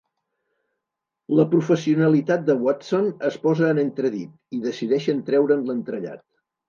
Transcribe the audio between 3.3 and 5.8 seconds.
posa en entredit, i decideixen treure'n